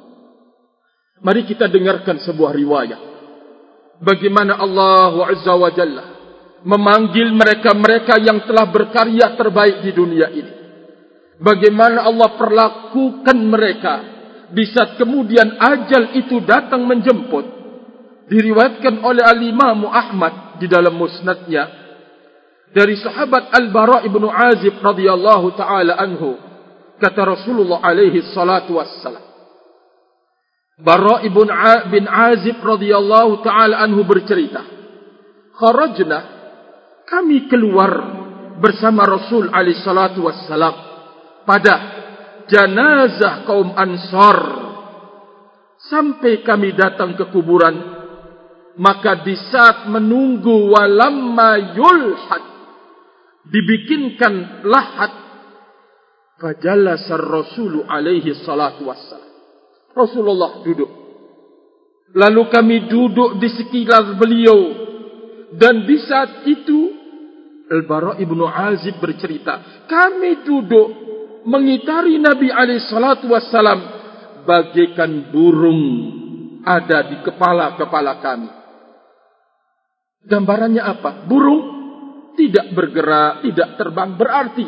[1.22, 3.02] Mari kita dengarkan sebuah riwayat.
[4.02, 6.06] Bagaimana Allah Azza wa Jalla
[6.66, 10.61] memanggil mereka-mereka yang telah berkarya terbaik di dunia ini.
[11.42, 13.96] Bagaimana Allah perlakukan mereka.
[14.54, 17.46] Di saat kemudian ajal itu datang menjemput.
[18.30, 21.66] Diriwayatkan oleh Al-Imam Ahmad di dalam musnadnya.
[22.72, 26.38] Dari sahabat Al-Bara ibn Azib radhiyallahu taala anhu.
[27.02, 29.26] Kata Rasulullah alaihi salatu wassalam.
[30.78, 31.50] Bara ibn
[31.90, 34.62] bin Azib radhiyallahu taala anhu bercerita.
[35.58, 36.20] Kharajna
[37.10, 37.92] kami keluar
[38.62, 40.91] bersama Rasul alaihi salatu wassalam
[41.44, 41.76] pada
[42.48, 44.40] jenazah kaum Ansar
[45.92, 48.02] sampai kami datang ke kuburan
[48.80, 52.44] maka di saat menunggu walamma yulhad
[53.48, 55.12] dibikinkan lahat
[56.40, 59.32] fajalasa Rasul alaihi salatu wassalam.
[59.92, 60.92] Rasulullah duduk.
[62.12, 64.60] Lalu kami duduk di sekitar beliau
[65.56, 66.80] dan di saat itu
[67.72, 71.11] Al-Bara ibnu Azib bercerita, kami duduk
[71.46, 73.80] mengitari Nabi alaihi salatu wassalam
[74.46, 75.84] bagaikan burung
[76.62, 78.50] ada di kepala-kepala kami.
[80.22, 81.26] Gambarannya apa?
[81.26, 81.62] Burung
[82.38, 84.68] tidak bergerak, tidak terbang berarti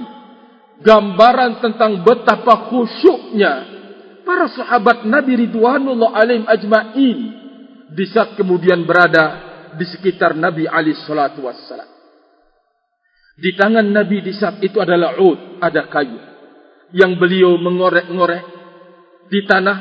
[0.81, 3.53] gambaran tentang betapa khusyuknya
[4.25, 7.19] para sahabat Nabi Ridwanullah alaihim ajma'in
[7.93, 11.87] di saat kemudian berada di sekitar Nabi alaihi salatu wassalam.
[13.33, 16.32] Di tangan Nabi di saat itu adalah ud, ada kayu
[16.93, 18.43] yang beliau mengorek-ngorek
[19.27, 19.77] di tanah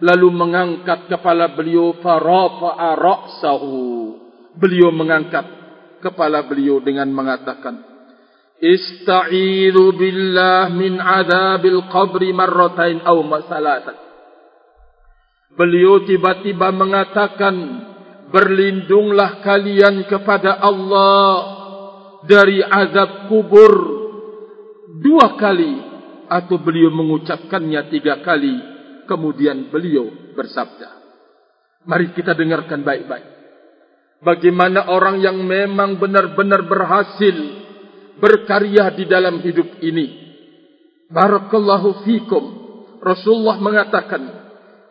[0.00, 3.76] lalu mengangkat kepala beliau farafa'a ra'sahu.
[4.56, 5.44] Beliau mengangkat
[6.04, 7.80] kepala beliau dengan mengatakan
[8.60, 13.96] Ista'idu billah min adabil qabri marratain aw masalatan
[15.58, 17.54] Beliau tiba-tiba mengatakan
[18.30, 21.30] berlindunglah kalian kepada Allah
[22.26, 23.72] dari azab kubur
[24.98, 25.93] dua kali
[26.34, 28.54] atau beliau mengucapkannya tiga kali
[29.06, 31.06] kemudian beliau bersabda
[31.84, 33.26] Mari kita dengarkan baik-baik
[34.24, 37.36] bagaimana orang yang memang benar-benar berhasil
[38.18, 40.22] berkarya di dalam hidup ini.
[41.10, 42.44] Barakallahu fikum.
[43.04, 44.22] Rasulullah mengatakan,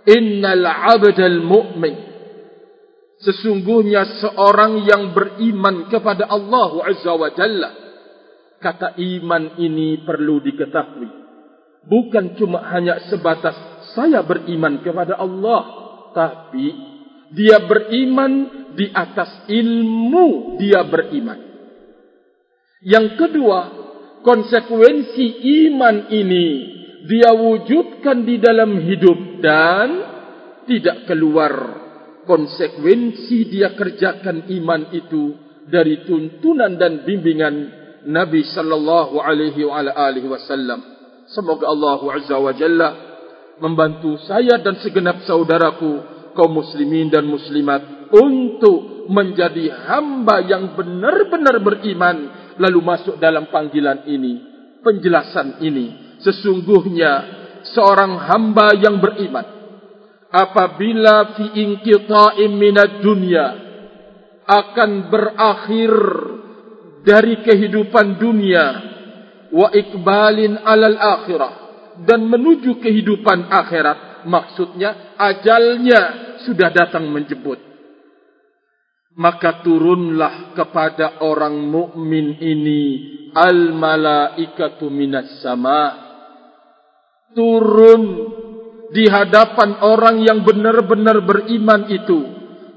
[0.06, 2.13] Innal abdal mu'min.
[3.23, 7.71] Sesungguhnya seorang yang beriman kepada Allah Azza wa Jalla.
[8.60, 11.23] Kata iman ini perlu diketahui.
[11.84, 13.56] Bukan cuma hanya sebatas
[13.93, 15.62] saya beriman kepada Allah.
[16.13, 16.67] Tapi
[17.34, 21.39] dia beriman di atas ilmu dia beriman.
[22.84, 23.60] Yang kedua,
[24.22, 25.26] konsekuensi
[25.67, 26.48] iman ini
[27.04, 29.88] dia wujudkan di dalam hidup dan
[30.67, 31.84] tidak keluar
[32.24, 35.36] konsekuensi dia kerjakan iman itu
[35.67, 37.56] dari tuntunan dan bimbingan
[38.08, 39.63] Nabi sallallahu alaihi
[40.28, 40.92] wasallam.
[41.34, 42.89] Semoga Allah azza wa jalla
[43.58, 52.17] membantu saya dan segenap saudaraku kaum muslimin dan muslimat untuk menjadi hamba yang benar-benar beriman
[52.62, 54.34] lalu masuk dalam panggilan ini,
[54.86, 56.17] penjelasan ini.
[56.22, 57.12] Sesungguhnya
[57.74, 59.43] seorang hamba yang beriman
[60.30, 63.48] apabila fi inqita'im minad dunya
[64.46, 65.93] akan berakhir
[67.04, 68.92] dari kehidupan dunia
[69.54, 71.54] wa ikbalin alal akhirah.
[71.94, 76.02] Dan menuju kehidupan akhirat maksudnya ajalnya
[76.42, 77.62] sudah datang menjemput.
[79.13, 82.84] Maka turunlah kepada orang mukmin ini
[83.38, 86.02] al malaikatu minas sama.
[87.38, 88.34] Turun
[88.94, 92.26] di hadapan orang yang benar-benar beriman itu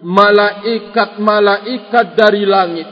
[0.05, 2.87] malaikat-malaikat dari langit.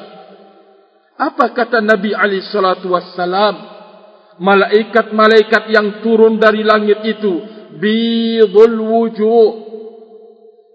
[1.21, 3.74] Apa kata Nabi Ali salatu wassalam
[4.39, 7.35] malaikat-malaikat yang turun dari langit itu
[7.79, 9.51] bidul wujuh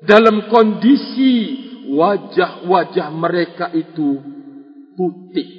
[0.03, 4.19] dalam kondisi wajah-wajah mereka itu
[4.95, 5.49] putih.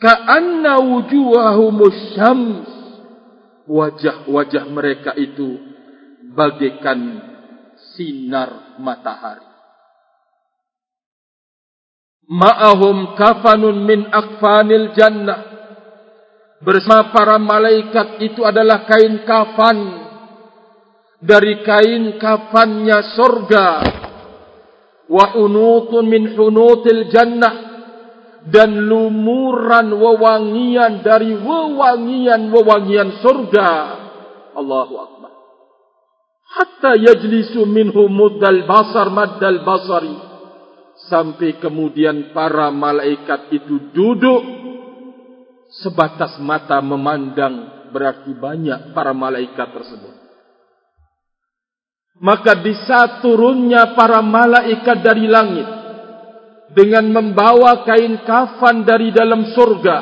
[0.00, 1.76] Ka'anna wujuhahum
[2.16, 2.68] syams.
[3.70, 5.60] Wajah-wajah mereka itu
[6.34, 7.22] bagaikan
[7.94, 9.46] sinar matahari.
[12.26, 15.49] Ma'ahum kafanun min akfanil jannah.
[16.60, 19.78] Bersama para malaikat itu adalah kain kafan.
[21.24, 23.68] Dari kain kafannya surga.
[25.08, 27.54] Wa unutun min hunutil jannah.
[28.44, 33.70] Dan lumuran wewangian dari wewangian-wewangian surga.
[34.56, 35.32] Allahu akbar.
[36.44, 40.16] Hatta yajlisu minhu muddal basar maddal basari.
[41.08, 44.69] Sampai kemudian para malaikat itu duduk
[45.78, 50.14] sebatas mata memandang berarti banyak para malaikat tersebut.
[52.20, 55.68] Maka di saat turunnya para malaikat dari langit
[56.76, 59.98] dengan membawa kain kafan dari dalam surga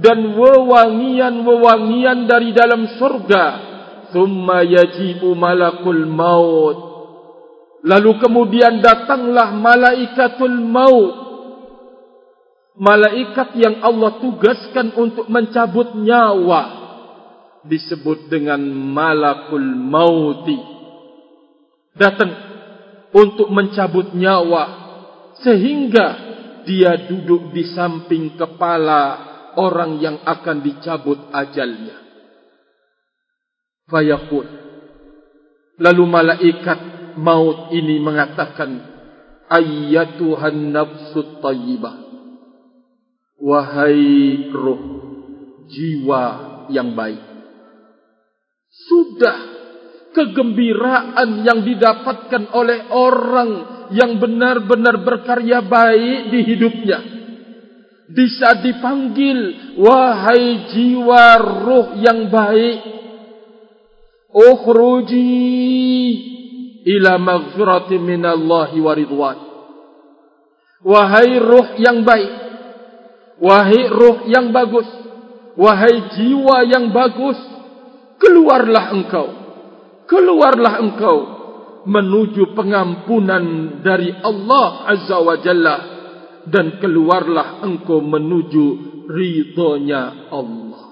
[0.00, 3.44] dan wewangian-wewangian dari dalam surga.
[4.14, 6.78] Thumma yajibu malakul maut.
[7.84, 11.23] Lalu kemudian datanglah malaikatul maut
[12.74, 16.62] malaikat yang Allah tugaskan untuk mencabut nyawa
[17.64, 20.58] disebut dengan malakul mauti
[21.94, 22.34] datang
[23.14, 24.84] untuk mencabut nyawa
[25.40, 26.06] sehingga
[26.66, 32.02] dia duduk di samping kepala orang yang akan dicabut ajalnya.
[33.86, 34.46] Fayaqul.
[35.78, 36.80] Lalu malaikat
[37.20, 38.94] maut ini mengatakan,
[39.44, 42.03] Ayyatuhan nafsu tayyibah.
[43.44, 44.82] Wahai roh
[45.68, 46.24] jiwa
[46.72, 47.20] yang baik.
[48.72, 49.38] Sudah
[50.16, 53.50] kegembiraan yang didapatkan oleh orang
[53.92, 56.98] yang benar-benar berkarya baik di hidupnya.
[58.08, 59.38] Bisa dipanggil,
[59.76, 62.78] wahai jiwa roh yang baik.
[64.34, 65.30] Ukhruji
[66.84, 69.38] ila maghfirati minallahi wa ridwan.
[70.84, 72.43] Wahai roh yang baik.
[73.40, 74.86] Wahai roh yang bagus.
[75.54, 77.38] Wahai jiwa yang bagus.
[78.18, 79.44] Keluarlah engkau
[80.08, 81.18] keluarlah engkau
[81.84, 83.44] menuju pengampunan
[83.84, 85.76] dari Allah Azza wa Jalla
[86.48, 88.64] dan keluarlah engkau menuju
[89.08, 90.82] ridhonya Allah.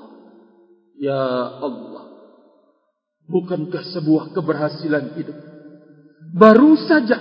[1.00, 1.24] Ya
[1.60, 2.04] Allah.
[3.24, 5.38] Bukankah sebuah keberhasilan hidup?
[6.36, 7.16] Baru saja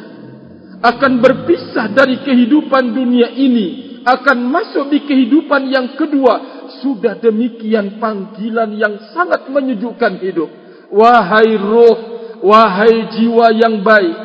[0.81, 3.90] akan berpisah dari kehidupan dunia ini.
[4.01, 6.65] Akan masuk di kehidupan yang kedua.
[6.81, 11.97] Sudah demikian panggilan yang sangat menyejukkan hidup wahai roh,
[12.43, 14.15] wahai jiwa yang baik,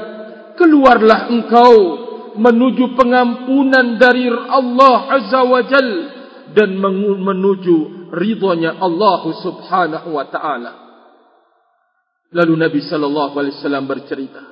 [0.59, 1.75] keluarlah engkau
[2.37, 5.89] menuju pengampunan dari Allah Azza wa Jal
[6.53, 6.77] dan
[7.23, 10.73] menuju ridhonya Allah Subhanahu wa taala.
[12.35, 14.43] Lalu Nabi sallallahu alaihi wasallam bercerita,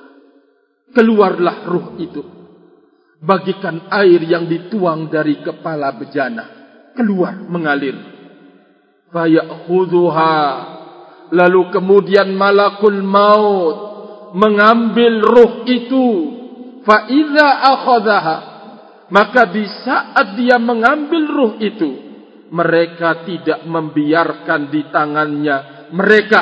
[0.95, 2.23] keluarlah ruh itu
[3.21, 6.45] bagikan air yang dituang dari kepala bejana.
[6.95, 7.95] Keluar mengalir.
[9.11, 10.37] Fayakhudhuha
[11.31, 13.77] lalu kemudian malakul maut
[14.35, 16.07] mengambil ruh itu.
[16.85, 17.49] Fa idza
[19.09, 21.91] maka di saat dia mengambil ruh itu
[22.53, 26.41] mereka tidak membiarkan di tangannya mereka.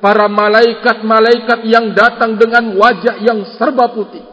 [0.00, 4.29] Para malaikat-malaikat yang datang dengan wajah yang serba putih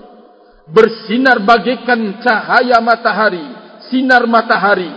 [0.71, 3.57] bersinar bagaikan cahaya matahari
[3.89, 4.91] sinar matahari.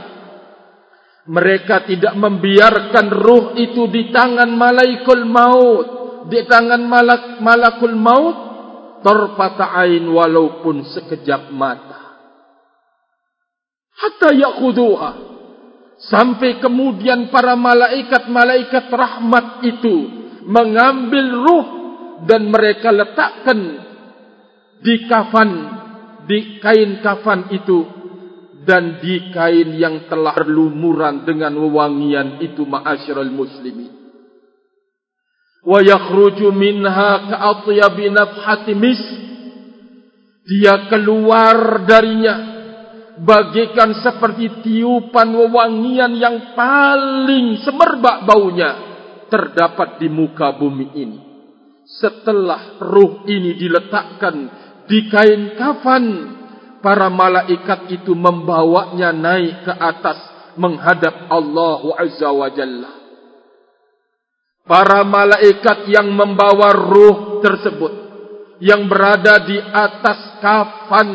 [1.31, 5.87] Mereka tidak membiarkan ruh itu di tangan malaikul maut.
[6.27, 8.37] Di tangan malak malakul maut
[9.01, 12.21] terpata ain walaupun sekejap mata.
[13.97, 15.13] Hatta yakhuduha
[16.01, 19.97] sampai kemudian para malaikat-malaikat rahmat itu
[20.45, 21.67] mengambil ruh
[22.25, 23.90] dan mereka letakkan
[24.81, 25.51] di kafan
[26.25, 28.01] di kain kafan itu
[28.65, 33.91] dan di kain yang telah berlumuran dengan wewangian itu ma'asyiral muslimin.
[35.65, 39.03] Wa yakhruju minha ka'atyabi nafhati mis.
[40.41, 42.35] Dia keluar darinya
[43.21, 48.71] bagaikan seperti tiupan wewangian yang paling semerbak baunya
[49.29, 51.19] terdapat di muka bumi ini.
[51.91, 54.60] Setelah ruh ini diletakkan
[54.91, 56.05] di kain kafan
[56.83, 60.19] para malaikat itu membawanya naik ke atas
[60.59, 62.91] menghadap Allah Azza wa Jalla.
[64.67, 67.93] Para malaikat yang membawa ruh tersebut
[68.59, 71.11] yang berada di atas kafan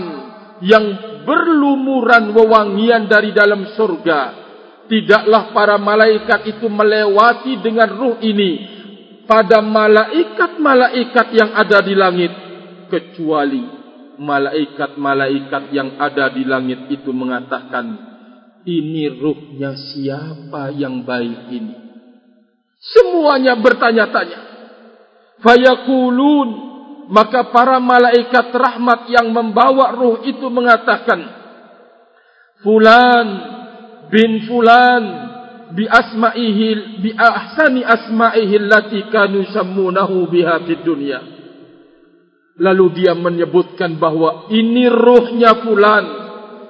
[0.63, 0.86] yang
[1.28, 4.45] berlumuran wewangian dari dalam surga
[4.88, 8.51] tidaklah para malaikat itu melewati dengan ruh ini
[9.26, 12.45] pada malaikat-malaikat yang ada di langit
[12.88, 13.63] kecuali
[14.15, 17.86] malaikat-malaikat yang ada di langit itu mengatakan
[18.63, 21.86] ini ruhnya siapa yang baik ini
[22.86, 24.39] Semuanya bertanya-tanya.
[25.41, 26.49] Fayakulun.
[27.05, 31.21] Maka para malaikat rahmat yang membawa ruh itu mengatakan.
[32.65, 33.27] Fulan
[34.09, 35.03] bin Fulan
[35.77, 41.34] bi asma'ihi bi ahsani asma'ihi allati kanu sammunahu biha fid dunya.
[42.56, 46.06] Lalu dia menyebutkan bahawa ini ruhnya Fulan,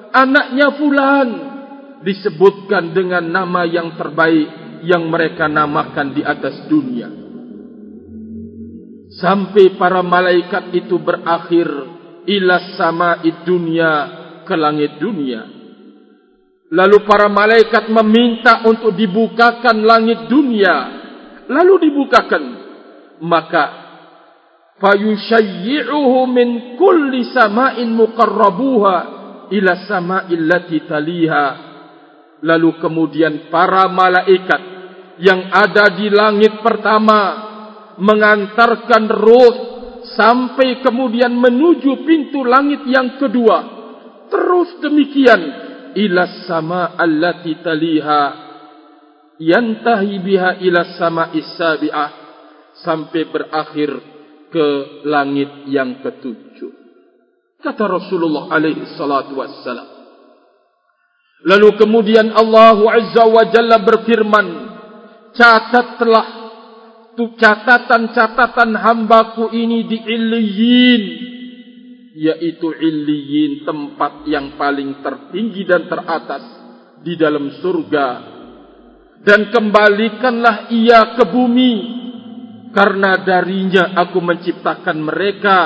[0.10, 1.30] anaknya Fulan
[2.02, 7.10] disebutkan dengan nama yang terbaik yang mereka namakan di atas dunia.
[9.22, 11.70] Sampai para malaikat itu berakhir
[12.26, 13.92] ila sama dunia
[14.44, 15.56] ke langit dunia.
[16.74, 20.76] Lalu para malaikat meminta untuk dibukakan langit dunia.
[21.46, 22.44] Lalu dibukakan.
[23.22, 23.85] Maka
[24.80, 28.96] fayushayyi'uhu min kulli sama'in muqarrabuha
[29.52, 31.46] ila sama'il lati taliha.
[32.46, 34.62] Lalu kemudian para malaikat
[35.24, 37.20] yang ada di langit pertama
[37.96, 39.56] mengantarkan roh
[40.14, 43.74] sampai kemudian menuju pintu langit yang kedua.
[44.30, 45.42] Terus demikian
[45.96, 48.24] ila sama allati taliha.
[49.36, 52.12] Yantahi biha ila sama isabiah
[52.84, 54.15] sampai berakhir
[54.50, 54.68] ke
[55.08, 56.74] langit yang ketujuh.
[57.62, 59.96] Kata Rasulullah alaihi salatu wassalam.
[61.46, 64.48] Lalu kemudian Allah azza wa jalla berfirman
[65.36, 66.28] catatlah
[67.14, 71.04] tu catatan-catatan hambaku ini di illiyin
[72.16, 76.44] yaitu illiyin tempat yang paling tertinggi dan teratas
[77.04, 78.08] di dalam surga.
[79.26, 82.05] Dan kembalikanlah ia ke bumi
[82.76, 85.60] karena darinya aku menciptakan mereka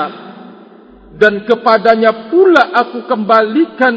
[1.18, 3.96] dan kepadanya pula aku kembalikan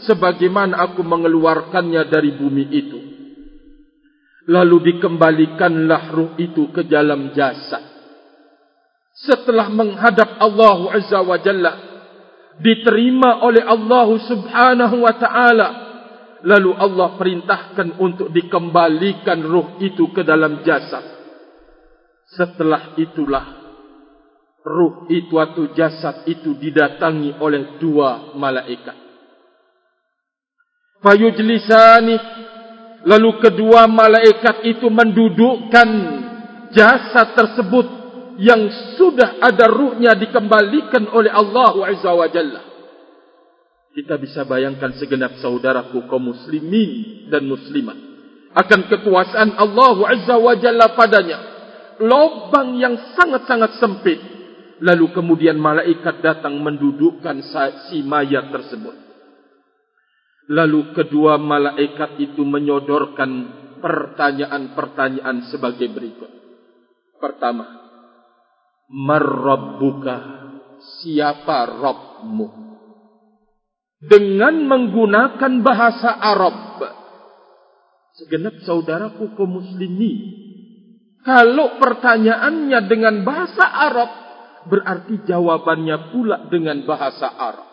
[0.00, 3.00] sebagaimana aku mengeluarkannya dari bumi itu
[4.46, 7.82] Lalu dikembalikanlah ruh itu ke dalam jasad.
[9.10, 11.72] Setelah menghadap Allah Azza wa Jalla.
[12.56, 15.68] Diterima oleh Allah Subhanahu wa Ta'ala.
[16.46, 21.15] Lalu Allah perintahkan untuk dikembalikan ruh itu ke dalam jasad.
[22.36, 23.46] Setelah itulah.
[24.66, 28.98] Ruh itu atau jasad itu didatangi oleh dua malaikat.
[31.00, 32.18] Fayujlisani
[33.06, 35.88] Lalu kedua malaikat itu mendudukkan
[36.74, 37.86] jasad tersebut
[38.42, 38.66] yang
[38.98, 42.62] sudah ada ruhnya dikembalikan oleh Allah Azza wa Jalla.
[43.94, 47.96] Kita bisa bayangkan segenap saudaraku kaum muslimin dan muslimat
[48.58, 51.55] akan kekuasaan Allah Azza wa Jalla padanya.
[52.02, 54.20] Lobang yang sangat-sangat sempit.
[54.84, 57.40] Lalu kemudian malaikat datang mendudukkan
[57.88, 58.92] si mayat tersebut.
[60.52, 63.30] Lalu kedua malaikat itu menyodorkan
[63.80, 66.28] pertanyaan-pertanyaan sebagai berikut.
[67.16, 67.64] Pertama,
[68.92, 70.16] Marrabbuka,
[71.00, 72.66] siapa Rabbmu?
[74.02, 76.56] dengan menggunakan bahasa Arab.
[78.16, 80.45] Segenap saudaraku kaum muslimin.
[81.26, 84.10] Kalau pertanyaannya dengan bahasa Arab,
[84.70, 87.66] berarti jawabannya pula dengan bahasa Arab.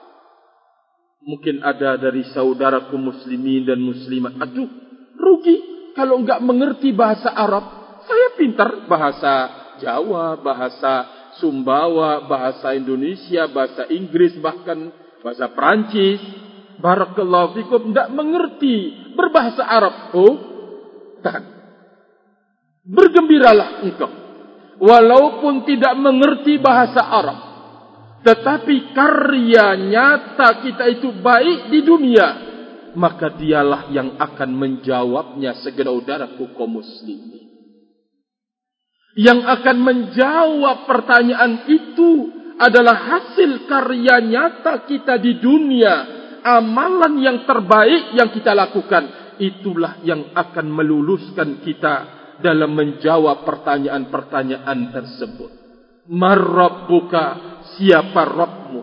[1.21, 4.41] Mungkin ada dari saudaraku muslimin dan muslimat.
[4.41, 4.65] Aduh,
[5.21, 5.55] rugi
[5.93, 7.61] kalau enggak mengerti bahasa Arab.
[8.09, 9.33] Saya pintar bahasa
[9.79, 10.93] Jawa, bahasa
[11.37, 14.89] Sumbawa, bahasa Indonesia, bahasa Inggris, bahkan
[15.21, 16.21] bahasa Perancis,
[16.81, 18.75] barakallahu fikum tidak mengerti
[19.13, 19.93] berbahasa Arab.
[20.17, 20.35] Oh,
[21.21, 21.52] tahan.
[22.83, 24.11] Bergembiralah engkau.
[24.83, 27.39] Walaupun tidak mengerti bahasa Arab.
[28.23, 32.27] Tetapi karya nyata kita itu baik di dunia.
[32.93, 37.51] Maka dialah yang akan menjawabnya segera udaraku kaum muslimin.
[39.13, 42.11] Yang akan menjawab pertanyaan itu
[42.57, 45.95] adalah hasil karya nyata kita di dunia,
[46.45, 55.51] amalan yang terbaik yang kita lakukan, itulah yang akan meluluskan kita dalam menjawab pertanyaan-pertanyaan tersebut.
[56.11, 57.23] Marrabbuka,
[57.79, 58.81] siapa Rabbmu?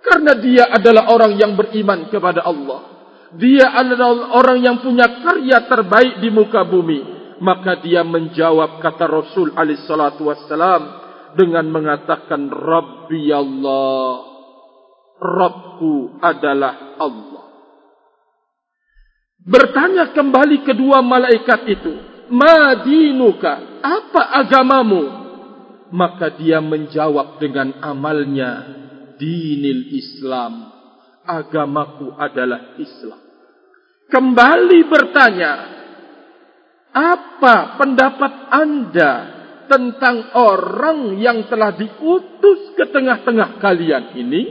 [0.00, 2.96] Karena dia adalah orang yang beriman kepada Allah.
[3.36, 7.14] Dia adalah orang yang punya karya terbaik di muka bumi.
[7.36, 9.52] Maka dia menjawab kata Rasul
[9.84, 11.04] salatu wassalam,
[11.36, 14.24] dengan mengatakan Rabbi Allah.
[15.20, 17.44] Rabbku adalah Allah.
[19.46, 21.94] Bertanya kembali kedua malaikat itu.
[22.26, 25.02] Madinuka, apa agamamu?
[25.94, 28.82] Maka dia menjawab dengan amalnya.
[29.16, 30.74] Dinil Islam.
[31.24, 33.20] Agamaku adalah Islam.
[34.12, 35.52] Kembali bertanya.
[36.92, 39.12] Apa pendapat anda
[39.66, 44.42] tentang orang yang telah diutus ke tengah-tengah kalian ini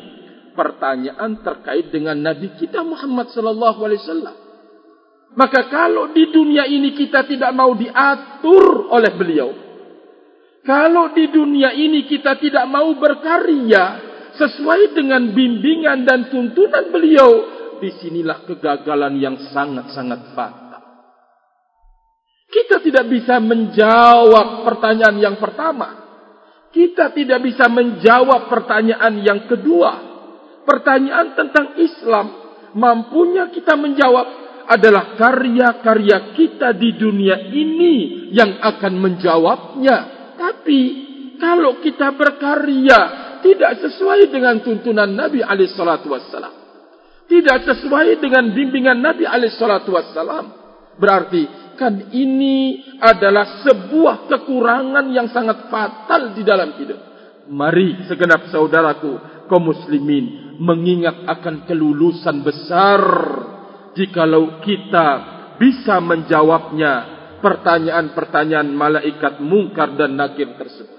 [0.54, 4.36] pertanyaan terkait dengan nabi kita Muhammad sallallahu alaihi wasallam
[5.36, 9.50] maka kalau di dunia ini kita tidak mau diatur oleh beliau
[10.66, 14.02] kalau di dunia ini kita tidak mau berkarya
[14.36, 17.32] sesuai dengan bimbingan dan tuntunan beliau
[17.80, 20.66] di sinilah kegagalan yang sangat-sangat fatal
[22.56, 26.08] kita tidak bisa menjawab pertanyaan yang pertama.
[26.72, 29.92] Kita tidak bisa menjawab pertanyaan yang kedua.
[30.64, 32.26] Pertanyaan tentang Islam.
[32.76, 39.98] Mampunya kita menjawab adalah karya-karya kita di dunia ini yang akan menjawabnya.
[40.36, 40.82] Tapi
[41.38, 43.00] kalau kita berkarya
[43.46, 46.54] tidak sesuai dengan tuntunan Nabi alaihissalatu wassalam.
[47.26, 50.46] Tidak sesuai dengan bimbingan Nabi alaihissalatu wassalam.
[50.98, 51.46] Berarti
[51.76, 57.00] kan ini adalah sebuah kekurangan yang sangat fatal di dalam hidup.
[57.46, 63.02] Mari segenap saudaraku kaum muslimin mengingat akan kelulusan besar
[63.96, 65.08] jikalau kita
[65.56, 66.94] bisa menjawabnya
[67.40, 70.96] pertanyaan-pertanyaan malaikat mungkar dan nakir tersebut.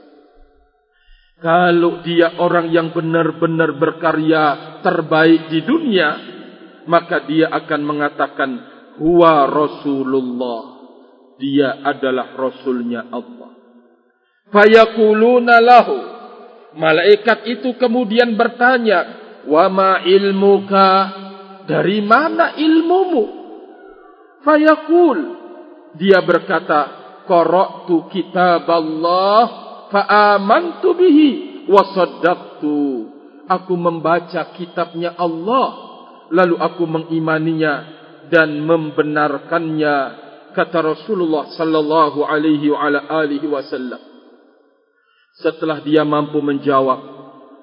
[1.36, 6.08] Kalau dia orang yang benar-benar berkarya terbaik di dunia,
[6.88, 8.50] maka dia akan mengatakan,
[8.96, 10.80] huwa rasulullah.
[11.36, 13.52] Dia adalah rasulnya Allah.
[14.48, 15.98] Fayaquluna lahu.
[16.80, 19.04] Malaikat itu kemudian bertanya
[19.44, 21.25] wa ma ilmuka
[21.66, 23.24] dari mana ilmumu?
[24.46, 25.18] Fayaqul.
[25.98, 26.80] Dia berkata
[27.26, 29.44] qara'tu kitab Allah
[29.90, 30.02] fa
[30.38, 31.28] amantu bihi
[31.66, 32.78] wa saddaqtu.
[33.46, 35.66] Aku membaca kitabnya Allah
[36.30, 37.74] lalu aku mengimaninya
[38.26, 39.96] dan membenarkannya
[40.50, 44.02] kata Rasulullah sallallahu alaihi wa ala alihi wasallam.
[45.38, 47.16] Setelah dia mampu menjawab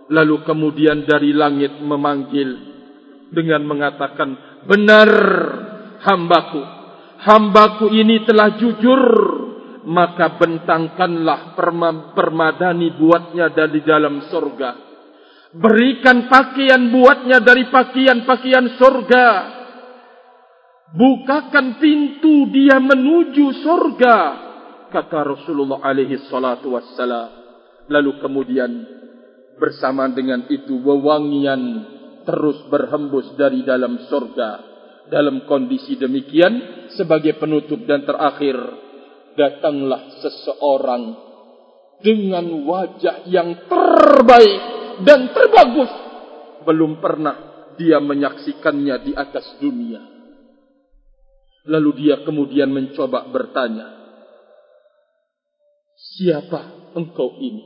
[0.08, 2.73] lalu kemudian dari langit memanggil
[3.34, 5.10] dengan mengatakan benar
[6.06, 6.62] hambaku.
[7.24, 9.04] Hambaku ini telah jujur.
[9.84, 11.60] Maka bentangkanlah
[12.16, 14.94] permadani buatnya dari dalam surga
[15.54, 19.28] berikan pakaian buatnya dari pakaian-pakaian surga
[20.98, 24.18] bukakan pintu dia menuju surga
[24.90, 27.42] kata Rasulullah alaihi salatu wassalam.
[27.90, 28.72] Lalu kemudian
[29.58, 31.62] bersama dengan itu wewangian
[32.24, 34.74] terus berhembus dari dalam surga.
[35.12, 38.56] Dalam kondisi demikian, sebagai penutup dan terakhir,
[39.36, 41.04] datanglah seseorang
[42.00, 44.62] dengan wajah yang terbaik
[45.04, 45.92] dan terbagus.
[46.64, 50.02] Belum pernah dia menyaksikannya di atas dunia.
[51.68, 54.04] Lalu dia kemudian mencoba bertanya,
[56.04, 57.64] Siapa engkau ini?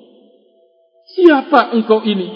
[1.10, 2.28] Siapa engkau ini?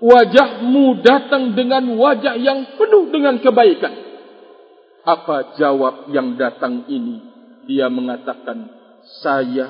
[0.00, 3.94] Wajahmu datang dengan wajah yang penuh dengan kebaikan.
[5.04, 7.24] Apa jawab yang datang ini?
[7.68, 8.68] Dia mengatakan,
[9.20, 9.68] saya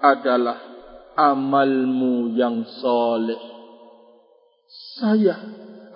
[0.00, 0.58] adalah
[1.16, 3.40] amalmu yang soleh.
[4.98, 5.36] Saya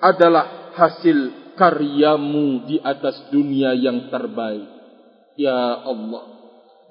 [0.00, 4.68] adalah hasil karyamu di atas dunia yang terbaik.
[5.36, 6.24] Ya Allah,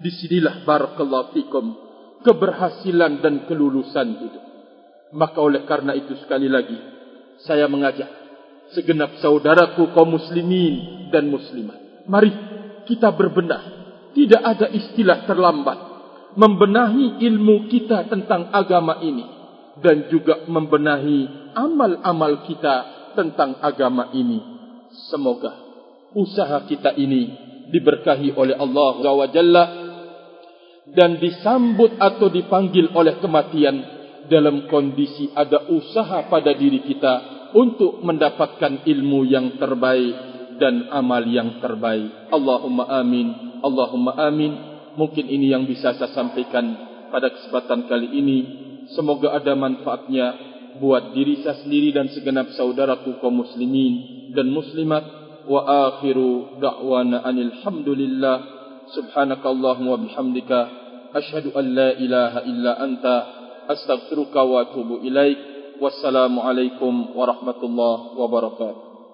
[0.02, 1.66] disinilah barakallahu fikum
[2.22, 4.51] keberhasilan dan kelulusan hidup.
[5.12, 6.78] Maka oleh karena itu sekali lagi
[7.44, 8.08] saya mengajak
[8.72, 12.08] segenap saudaraku kaum muslimin dan muslimat.
[12.08, 12.32] Mari
[12.88, 13.82] kita berbenah.
[14.12, 15.80] Tidak ada istilah terlambat
[16.36, 19.24] membenahi ilmu kita tentang agama ini
[19.80, 22.76] dan juga membenahi amal-amal kita
[23.16, 24.40] tentang agama ini.
[25.12, 25.56] Semoga
[26.12, 27.32] usaha kita ini
[27.72, 29.80] diberkahi oleh Allah Subhanahu
[30.92, 37.14] dan disambut atau dipanggil oleh kematian dalam kondisi ada usaha pada diri kita
[37.56, 42.30] untuk mendapatkan ilmu yang terbaik dan amal yang terbaik.
[42.30, 43.60] Allahumma amin.
[43.66, 44.54] Allahumma amin.
[44.94, 46.78] Mungkin ini yang bisa saya sampaikan
[47.10, 48.38] pada kesempatan kali ini.
[48.94, 50.38] Semoga ada manfaatnya
[50.78, 55.04] buat diri saya sendiri dan segenap saudaraku kaum muslimin dan muslimat.
[55.50, 58.38] Wa akhiru da'wana anil hamdulillah.
[58.94, 60.60] Subhanakallahumma bihamdika.
[61.12, 65.38] Ashhadu an la ilaha illa anta astaghfiruka wa atubu ilaik
[65.82, 68.91] wassalamu alaikum warahmatullahi wabarakatuh